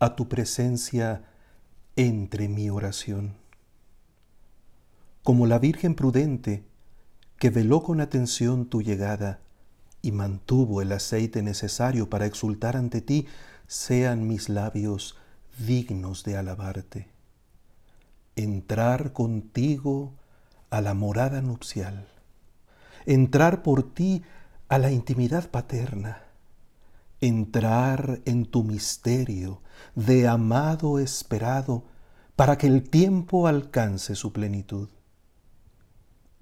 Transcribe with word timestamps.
a 0.00 0.16
tu 0.16 0.28
presencia 0.28 1.22
entre 1.94 2.48
mi 2.48 2.70
oración. 2.70 3.36
Como 5.22 5.46
la 5.46 5.58
Virgen 5.58 5.94
prudente 5.94 6.64
que 7.36 7.50
veló 7.50 7.82
con 7.82 8.00
atención 8.00 8.66
tu 8.66 8.80
llegada 8.80 9.40
y 10.02 10.12
mantuvo 10.12 10.80
el 10.80 10.92
aceite 10.92 11.42
necesario 11.42 12.08
para 12.08 12.24
exultar 12.24 12.76
ante 12.76 13.02
ti, 13.02 13.26
sean 13.66 14.26
mis 14.26 14.48
labios 14.48 15.18
dignos 15.58 16.24
de 16.24 16.38
alabarte. 16.38 17.08
Entrar 18.36 19.12
contigo 19.12 20.14
a 20.70 20.80
la 20.80 20.94
morada 20.94 21.42
nupcial, 21.42 22.08
entrar 23.04 23.62
por 23.62 23.94
ti 23.94 24.22
a 24.68 24.78
la 24.78 24.90
intimidad 24.90 25.50
paterna, 25.50 26.22
entrar 27.20 28.20
en 28.24 28.46
tu 28.46 28.64
misterio 28.64 29.62
de 29.94 30.26
amado 30.28 30.98
esperado 30.98 31.84
para 32.36 32.56
que 32.56 32.66
el 32.66 32.88
tiempo 32.88 33.46
alcance 33.46 34.14
su 34.14 34.32
plenitud. 34.32 34.88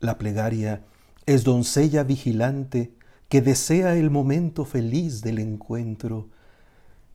La 0.00 0.18
plegaria 0.18 0.84
es 1.26 1.44
doncella 1.44 2.02
vigilante 2.02 2.94
que 3.28 3.40
desea 3.40 3.96
el 3.96 4.10
momento 4.10 4.64
feliz 4.64 5.20
del 5.22 5.38
encuentro. 5.38 6.28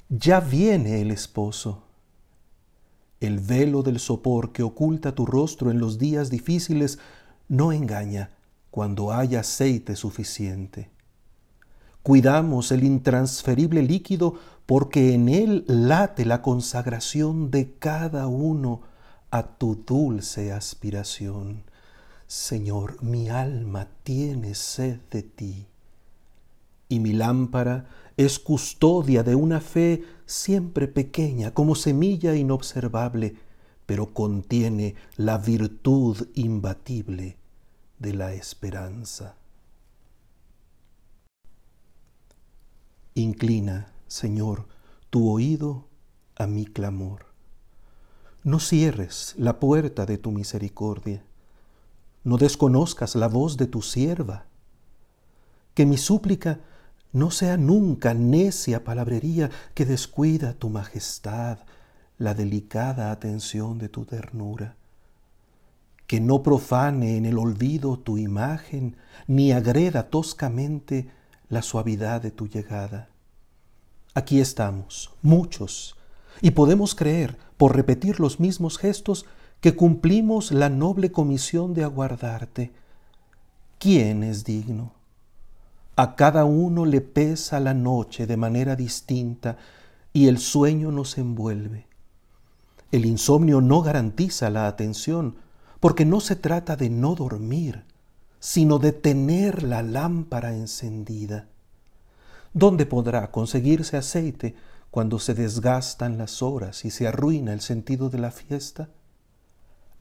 Ya 0.09 0.39
viene 0.39 1.01
el 1.01 1.11
esposo. 1.11 1.83
El 3.19 3.39
velo 3.39 3.81
del 3.81 3.99
sopor 3.99 4.51
que 4.51 4.63
oculta 4.63 5.15
tu 5.15 5.25
rostro 5.25 5.71
en 5.71 5.79
los 5.79 5.97
días 5.97 6.29
difíciles 6.29 6.99
no 7.47 7.71
engaña 7.71 8.31
cuando 8.69 9.11
hay 9.11 9.35
aceite 9.35 9.95
suficiente. 9.95 10.91
Cuidamos 12.07 12.71
el 12.71 12.85
intransferible 12.85 13.81
líquido 13.83 14.35
porque 14.65 15.13
en 15.13 15.27
él 15.27 15.65
late 15.67 16.23
la 16.23 16.41
consagración 16.41 17.51
de 17.51 17.73
cada 17.79 18.27
uno 18.27 18.79
a 19.29 19.57
tu 19.57 19.75
dulce 19.75 20.53
aspiración. 20.53 21.63
Señor, 22.25 23.03
mi 23.03 23.27
alma 23.27 23.89
tiene 24.03 24.55
sed 24.55 25.01
de 25.11 25.21
ti, 25.21 25.67
y 26.87 27.01
mi 27.01 27.11
lámpara 27.11 27.89
es 28.15 28.39
custodia 28.39 29.21
de 29.21 29.35
una 29.35 29.59
fe 29.59 30.05
siempre 30.25 30.87
pequeña, 30.87 31.53
como 31.53 31.75
semilla 31.75 32.35
inobservable, 32.35 33.35
pero 33.85 34.13
contiene 34.13 34.95
la 35.17 35.39
virtud 35.39 36.29
imbatible 36.35 37.35
de 37.99 38.13
la 38.13 38.33
esperanza. 38.33 39.35
Inclina, 43.17 43.87
Señor, 44.07 44.67
tu 45.09 45.27
oído 45.27 45.87
a 46.35 46.45
mi 46.45 46.67
clamor. 46.67 47.25
No 48.43 48.59
cierres 48.59 49.33
la 49.39 49.59
puerta 49.59 50.05
de 50.05 50.19
tu 50.19 50.31
misericordia. 50.31 51.23
No 52.23 52.37
desconozcas 52.37 53.15
la 53.15 53.27
voz 53.27 53.57
de 53.57 53.65
tu 53.65 53.81
sierva. 53.81 54.45
Que 55.73 55.87
mi 55.87 55.97
súplica 55.97 56.59
no 57.11 57.31
sea 57.31 57.57
nunca 57.57 58.13
necia 58.13 58.83
palabrería 58.83 59.49
que 59.73 59.87
descuida 59.87 60.53
tu 60.53 60.69
majestad, 60.69 61.57
la 62.19 62.35
delicada 62.35 63.09
atención 63.09 63.79
de 63.79 63.89
tu 63.89 64.05
ternura. 64.05 64.75
Que 66.05 66.21
no 66.21 66.43
profane 66.43 67.17
en 67.17 67.25
el 67.25 67.39
olvido 67.39 67.97
tu 67.97 68.19
imagen, 68.19 68.95
ni 69.25 69.53
agreda 69.53 70.11
toscamente 70.11 71.16
la 71.49 71.61
suavidad 71.61 72.21
de 72.21 72.31
tu 72.31 72.47
llegada. 72.47 73.09
Aquí 74.13 74.39
estamos, 74.39 75.11
muchos, 75.21 75.95
y 76.41 76.51
podemos 76.51 76.95
creer, 76.95 77.37
por 77.57 77.75
repetir 77.75 78.19
los 78.19 78.39
mismos 78.39 78.77
gestos, 78.77 79.25
que 79.61 79.75
cumplimos 79.75 80.51
la 80.51 80.69
noble 80.69 81.11
comisión 81.11 81.73
de 81.73 81.83
aguardarte. 81.83 82.71
¿Quién 83.79 84.23
es 84.23 84.43
digno? 84.43 84.93
A 85.95 86.15
cada 86.15 86.45
uno 86.45 86.85
le 86.85 87.01
pesa 87.01 87.59
la 87.59 87.73
noche 87.73 88.27
de 88.27 88.37
manera 88.37 88.75
distinta 88.75 89.57
y 90.13 90.27
el 90.27 90.37
sueño 90.37 90.91
nos 90.91 91.17
envuelve. 91.17 91.87
El 92.91 93.05
insomnio 93.05 93.61
no 93.61 93.81
garantiza 93.81 94.49
la 94.49 94.67
atención, 94.67 95.35
porque 95.79 96.05
no 96.05 96.19
se 96.19 96.35
trata 96.35 96.75
de 96.75 96.89
no 96.89 97.15
dormir, 97.15 97.83
sino 98.39 98.79
de 98.79 98.91
tener 98.91 99.63
la 99.63 99.81
lámpara 99.81 100.53
encendida. 100.53 101.47
¿Dónde 102.53 102.85
podrá 102.85 103.31
conseguirse 103.31 103.97
aceite 103.97 104.55
cuando 104.91 105.19
se 105.19 105.33
desgastan 105.33 106.17
las 106.17 106.41
horas 106.41 106.85
y 106.85 106.91
se 106.91 107.07
arruina 107.07 107.53
el 107.53 107.61
sentido 107.61 108.09
de 108.09 108.19
la 108.19 108.31
fiesta? 108.31 108.89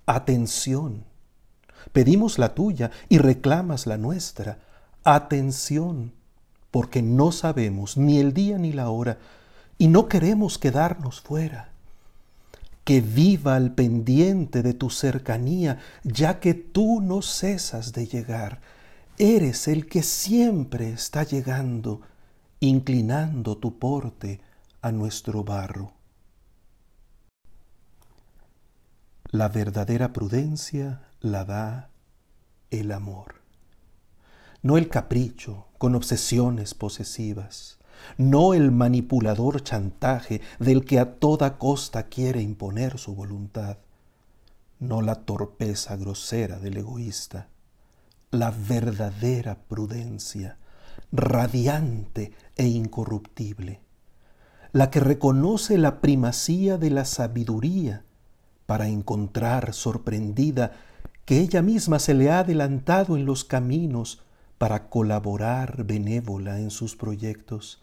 Atención. 0.07 1.05
Pedimos 1.93 2.39
la 2.39 2.55
tuya 2.55 2.91
y 3.09 3.19
reclamas 3.19 3.87
la 3.87 3.97
nuestra. 3.97 4.59
Atención, 5.05 6.13
porque 6.71 7.03
no 7.03 7.33
sabemos 7.33 7.97
ni 7.97 8.19
el 8.19 8.33
día 8.33 8.59
ni 8.59 8.73
la 8.73 8.91
hora 8.91 9.19
y 9.79 9.89
no 9.89 10.09
queremos 10.09 10.59
quedarnos 10.59 11.21
fuera 11.21 11.75
que 12.87 13.01
viva 13.01 13.57
al 13.57 13.75
pendiente 13.75 14.63
de 14.63 14.73
tu 14.73 14.91
cercanía, 14.91 15.81
ya 16.05 16.39
que 16.39 16.55
tú 16.55 17.01
no 17.01 17.21
cesas 17.21 17.93
de 17.93 18.07
llegar. 18.07 18.61
Eres 19.19 19.67
el 19.67 19.89
que 19.89 20.05
siempre 20.05 20.91
está 20.91 21.25
llegando, 21.25 22.03
inclinando 22.61 23.57
tu 23.57 23.81
porte 23.81 24.41
a 24.83 24.93
nuestro 24.93 25.43
barro. 25.43 25.95
La 29.33 29.49
verdadera 29.49 30.13
prudencia 30.13 31.09
la 31.19 31.45
da 31.45 31.91
el 32.71 32.93
amor, 32.93 33.43
no 34.63 34.79
el 34.79 34.89
capricho 34.89 35.67
con 35.79 35.97
obsesiones 35.97 36.75
posesivas 36.75 37.81
no 38.17 38.55
el 38.55 38.73
manipulador 38.73 39.62
chantaje 39.62 40.41
del 40.59 40.84
que 40.84 40.99
a 40.99 41.19
toda 41.19 41.59
costa 41.59 42.05
quiere 42.05 42.41
imponer 42.43 42.99
su 42.99 43.15
voluntad, 43.15 43.79
no 44.79 45.03
la 45.03 45.17
torpeza 45.17 45.97
grosera 45.97 46.59
del 46.59 46.77
egoísta, 46.77 47.49
la 48.31 48.51
verdadera 48.51 49.59
prudencia, 49.69 50.59
radiante 51.12 52.33
e 52.56 52.67
incorruptible, 52.67 53.81
la 54.73 54.91
que 54.91 55.01
reconoce 55.01 55.79
la 55.79 56.01
primacía 56.01 56.77
de 56.79 56.91
la 56.91 57.05
sabiduría 57.05 58.05
para 58.67 58.89
encontrar 58.89 59.73
sorprendida 59.73 60.73
que 61.25 61.41
ella 61.41 61.62
misma 61.62 61.99
se 61.99 62.15
le 62.15 62.31
ha 62.31 62.41
adelantado 62.41 63.17
en 63.17 63.25
los 63.25 63.45
caminos 63.45 64.23
para 64.59 64.89
colaborar 64.89 65.84
benévola 65.84 66.61
en 66.61 66.71
sus 66.71 66.97
proyectos 66.97 67.83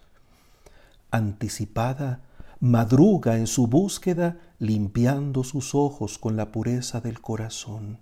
anticipada, 1.14 2.22
madruga 2.60 3.38
en 3.38 3.46
su 3.46 3.68
búsqueda 3.68 4.40
limpiando 4.58 5.44
sus 5.44 5.76
ojos 5.76 6.18
con 6.18 6.36
la 6.36 6.52
pureza 6.52 7.02
del 7.02 7.22
corazón. 7.22 8.00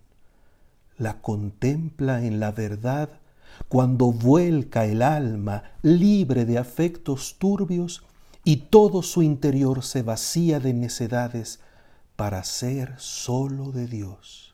La 0.97 1.21
contempla 1.21 2.23
en 2.23 2.39
la 2.39 2.51
verdad 2.51 3.09
cuando 3.67 4.13
vuelca 4.13 4.85
el 4.85 5.01
alma 5.01 5.63
libre 5.81 6.45
de 6.45 6.57
afectos 6.57 7.35
turbios 7.37 8.03
y 8.45 8.57
todo 8.57 9.03
su 9.03 9.23
interior 9.23 9.83
se 9.83 10.03
vacía 10.03 10.61
de 10.61 10.73
necedades 10.73 11.59
para 12.15 12.43
ser 12.45 12.95
solo 12.97 13.71
de 13.71 13.87
Dios. 13.87 14.53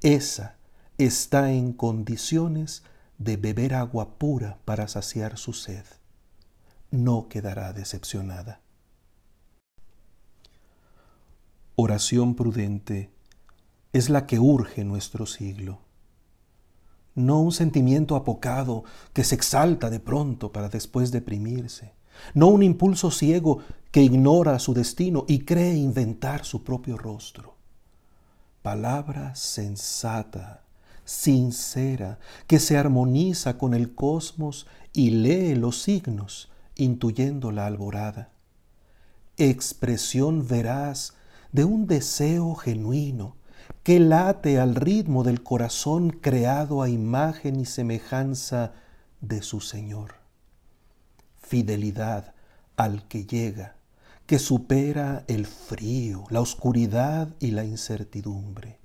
Esa 0.00 0.55
está 0.98 1.52
en 1.52 1.72
condiciones 1.72 2.82
de 3.18 3.36
beber 3.36 3.74
agua 3.74 4.18
pura 4.18 4.58
para 4.64 4.88
saciar 4.88 5.38
su 5.38 5.52
sed 5.52 5.84
no 6.90 7.28
quedará 7.28 7.72
decepcionada. 7.72 8.60
Oración 11.74 12.34
prudente 12.34 13.10
es 13.92 14.08
la 14.08 14.26
que 14.26 14.38
urge 14.38 14.84
nuestro 14.84 15.26
siglo. 15.26 15.80
No 17.14 17.40
un 17.40 17.52
sentimiento 17.52 18.16
apocado 18.16 18.84
que 19.12 19.24
se 19.24 19.34
exalta 19.34 19.90
de 19.90 20.00
pronto 20.00 20.52
para 20.52 20.68
después 20.68 21.12
deprimirse. 21.12 21.94
No 22.34 22.48
un 22.48 22.62
impulso 22.62 23.10
ciego 23.10 23.60
que 23.90 24.02
ignora 24.02 24.58
su 24.58 24.74
destino 24.74 25.24
y 25.28 25.40
cree 25.40 25.74
inventar 25.74 26.44
su 26.44 26.64
propio 26.64 26.96
rostro. 26.96 27.56
Palabra 28.62 29.34
sensata, 29.34 30.64
sincera, 31.06 32.18
que 32.46 32.58
se 32.58 32.76
armoniza 32.76 33.56
con 33.56 33.72
el 33.72 33.94
cosmos 33.94 34.66
y 34.92 35.10
lee 35.10 35.54
los 35.54 35.80
signos 35.80 36.50
intuyendo 36.74 37.52
la 37.52 37.66
alborada, 37.66 38.30
expresión 39.38 40.46
veraz 40.46 41.14
de 41.52 41.64
un 41.64 41.86
deseo 41.86 42.54
genuino 42.54 43.36
que 43.82 43.98
late 43.98 44.60
al 44.60 44.74
ritmo 44.74 45.24
del 45.24 45.42
corazón 45.42 46.10
creado 46.10 46.82
a 46.82 46.88
imagen 46.88 47.58
y 47.58 47.64
semejanza 47.64 48.72
de 49.20 49.42
su 49.42 49.60
Señor. 49.60 50.16
Fidelidad 51.40 52.34
al 52.76 53.08
que 53.08 53.24
llega, 53.24 53.76
que 54.26 54.38
supera 54.38 55.24
el 55.28 55.46
frío, 55.46 56.24
la 56.30 56.40
oscuridad 56.40 57.28
y 57.40 57.52
la 57.52 57.64
incertidumbre. 57.64 58.80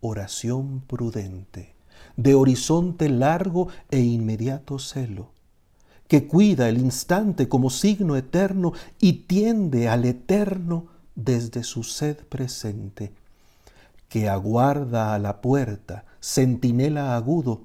Oración 0.00 0.80
prudente, 0.86 1.74
de 2.16 2.34
horizonte 2.34 3.08
largo 3.08 3.68
e 3.90 4.00
inmediato 4.00 4.78
celo, 4.78 5.32
que 6.06 6.26
cuida 6.26 6.68
el 6.68 6.78
instante 6.78 7.48
como 7.48 7.70
signo 7.70 8.16
eterno 8.16 8.72
y 9.00 9.24
tiende 9.24 9.88
al 9.88 10.04
eterno 10.04 10.86
desde 11.14 11.64
su 11.64 11.82
sed 11.82 12.16
presente, 12.16 13.12
que 14.08 14.28
aguarda 14.28 15.14
a 15.14 15.18
la 15.18 15.40
puerta, 15.40 16.04
centinela 16.20 17.16
agudo, 17.16 17.62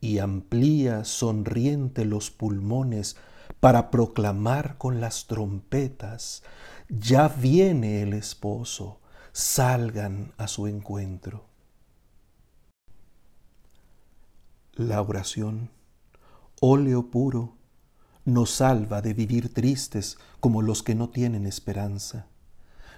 y 0.00 0.18
amplía 0.18 1.04
sonriente 1.04 2.04
los 2.04 2.30
pulmones 2.30 3.16
para 3.60 3.90
proclamar 3.90 4.78
con 4.78 5.00
las 5.00 5.26
trompetas, 5.26 6.42
ya 6.88 7.28
viene 7.28 8.02
el 8.02 8.12
esposo, 8.12 9.00
salgan 9.32 10.32
a 10.36 10.46
su 10.46 10.66
encuentro. 10.66 11.47
La 14.78 15.02
oración, 15.02 15.70
óleo 16.60 17.10
puro, 17.10 17.56
nos 18.24 18.52
salva 18.52 19.02
de 19.02 19.12
vivir 19.12 19.52
tristes 19.52 20.18
como 20.38 20.62
los 20.62 20.84
que 20.84 20.94
no 20.94 21.08
tienen 21.08 21.46
esperanza. 21.46 22.26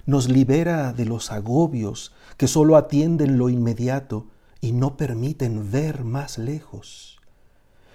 Nos 0.04 0.28
libera 0.28 0.92
de 0.92 1.06
los 1.06 1.32
agobios 1.32 2.12
que 2.36 2.48
solo 2.48 2.76
atienden 2.76 3.38
lo 3.38 3.48
inmediato 3.48 4.26
y 4.60 4.72
no 4.72 4.98
permiten 4.98 5.70
ver 5.70 6.04
más 6.04 6.36
lejos. 6.36 7.18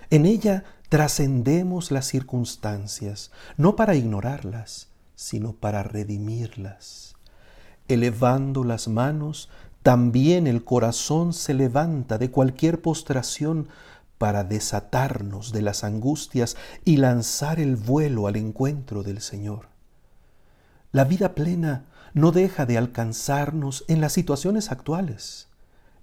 En 0.10 0.26
ella 0.26 0.64
trascendemos 0.90 1.92
las 1.92 2.08
circunstancias, 2.08 3.30
no 3.56 3.76
para 3.76 3.94
ignorarlas, 3.94 4.88
sino 5.14 5.54
para 5.54 5.84
redimirlas. 5.84 7.14
Elevando 7.88 8.64
las 8.64 8.88
manos, 8.88 9.48
también 9.86 10.48
el 10.48 10.64
corazón 10.64 11.32
se 11.32 11.54
levanta 11.54 12.18
de 12.18 12.32
cualquier 12.32 12.82
postración 12.82 13.68
para 14.18 14.44
desatarnos 14.44 15.52
de 15.52 15.62
las 15.62 15.84
angustias 15.84 16.58
y 16.86 16.98
lanzar 16.98 17.60
el 17.60 17.76
vuelo 17.76 18.26
al 18.26 18.36
encuentro 18.36 19.04
del 19.04 19.22
Señor. 19.22 19.68
La 20.92 21.04
vida 21.04 21.36
plena 21.36 21.86
no 22.16 22.32
deja 22.32 22.66
de 22.66 22.80
alcanzarnos 22.80 23.86
en 23.88 24.02
las 24.02 24.12
situaciones 24.14 24.72
actuales. 24.72 25.50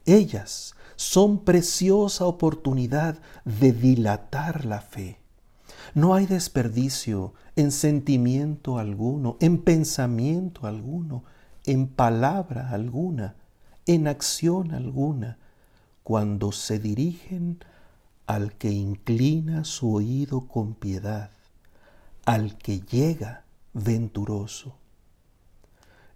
Ellas 0.07 0.77
son 0.95 1.41
preciosa 1.41 2.25
oportunidad 2.27 3.19
de 3.45 3.73
dilatar 3.73 4.65
la 4.65 4.81
fe. 4.81 5.19
No 5.93 6.15
hay 6.15 6.27
desperdicio 6.27 7.35
en 7.57 7.73
sentimiento 7.73 8.79
alguno, 8.79 9.39
en 9.41 9.59
pensamiento 9.59 10.69
alguno, 10.69 11.25
en 11.65 11.89
palabra 11.89 12.71
alguna, 12.71 13.35
en 13.87 14.09
acción 14.09 14.73
alguna, 14.73 15.39
cuando 16.03 16.53
se 16.53 16.79
dirigen 16.79 17.65
al 18.27 18.53
que 18.55 18.71
inclina 18.71 19.65
su 19.65 19.95
oído 19.95 20.47
con 20.49 20.75
piedad, 20.75 21.31
al 22.25 22.57
que 22.59 22.81
llega 22.81 23.45
venturoso. 23.73 24.77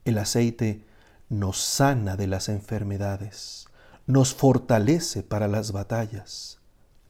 El 0.04 0.18
aceite 0.18 0.84
nos 1.28 1.58
sana 1.58 2.16
de 2.16 2.26
las 2.26 2.48
enfermedades, 2.48 3.66
nos 4.06 4.34
fortalece 4.34 5.22
para 5.22 5.48
las 5.48 5.72
batallas, 5.72 6.58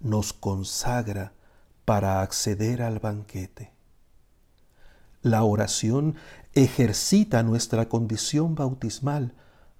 nos 0.00 0.32
consagra 0.32 1.32
para 1.84 2.22
acceder 2.22 2.82
al 2.82 2.98
banquete. 2.98 3.72
La 5.22 5.42
oración 5.42 6.16
ejercita 6.54 7.42
nuestra 7.42 7.88
condición 7.88 8.54
bautismal, 8.54 9.34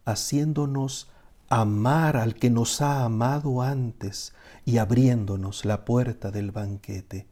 haciéndonos 0.06 1.08
amar 1.48 2.16
al 2.16 2.34
que 2.34 2.48
nos 2.48 2.80
ha 2.80 3.04
amado 3.04 3.60
antes 3.60 4.32
y 4.64 4.78
abriéndonos 4.78 5.64
la 5.64 5.84
puerta 5.84 6.30
del 6.30 6.50
banquete. 6.50 7.26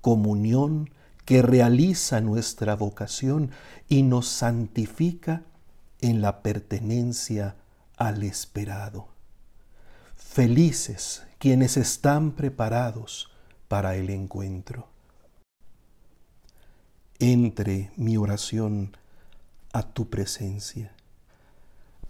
Comunión 0.00 0.90
que 1.24 1.42
realiza 1.42 2.20
nuestra 2.20 2.76
vocación 2.76 3.50
y 3.88 4.02
nos 4.02 4.28
santifica 4.28 5.42
en 6.00 6.20
la 6.20 6.42
pertenencia 6.42 7.56
al 7.96 8.22
esperado. 8.22 9.08
Felices 10.14 11.24
quienes 11.38 11.76
están 11.76 12.32
preparados 12.32 13.30
para 13.68 13.96
el 13.96 14.10
encuentro. 14.10 14.88
Entre 17.18 17.90
mi 17.96 18.16
oración 18.16 18.96
a 19.72 19.82
tu 19.82 20.08
presencia. 20.08 20.95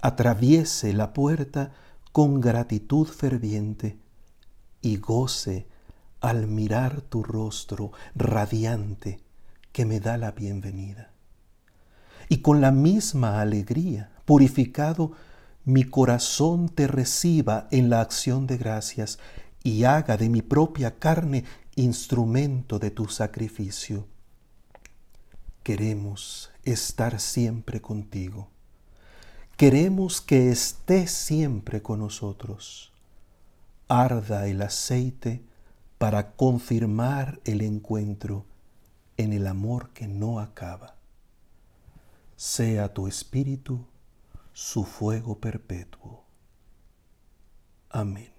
Atraviese 0.06 0.92
la 0.92 1.12
puerta 1.12 1.72
con 2.12 2.40
gratitud 2.40 3.08
ferviente 3.08 3.98
y 4.80 4.98
goce 4.98 5.66
al 6.20 6.46
mirar 6.46 7.00
tu 7.00 7.24
rostro 7.24 7.90
radiante 8.14 9.18
que 9.72 9.84
me 9.84 9.98
da 9.98 10.16
la 10.16 10.30
bienvenida. 10.30 11.10
Y 12.28 12.36
con 12.36 12.60
la 12.60 12.70
misma 12.70 13.40
alegría, 13.40 14.12
purificado, 14.26 15.10
mi 15.64 15.82
corazón 15.82 16.68
te 16.68 16.86
reciba 16.86 17.66
en 17.72 17.90
la 17.90 18.00
acción 18.00 18.46
de 18.46 18.58
gracias 18.58 19.18
y 19.64 19.82
haga 19.82 20.16
de 20.16 20.28
mi 20.28 20.40
propia 20.40 21.00
carne 21.00 21.42
instrumento 21.74 22.78
de 22.78 22.92
tu 22.92 23.08
sacrificio. 23.08 24.06
Queremos 25.64 26.52
estar 26.62 27.18
siempre 27.18 27.82
contigo. 27.82 28.50
Queremos 29.56 30.20
que 30.20 30.50
estés 30.50 31.10
siempre 31.10 31.80
con 31.80 32.00
nosotros. 32.00 32.92
Arda 33.88 34.48
el 34.48 34.60
aceite 34.60 35.42
para 35.96 36.32
confirmar 36.32 37.40
el 37.46 37.62
encuentro 37.62 38.44
en 39.16 39.32
el 39.32 39.46
amor 39.46 39.94
que 39.94 40.08
no 40.08 40.40
acaba. 40.40 40.96
Sea 42.36 42.92
tu 42.92 43.06
espíritu 43.06 43.86
su 44.52 44.84
fuego 44.84 45.38
perpetuo. 45.38 46.22
Amén. 47.88 48.35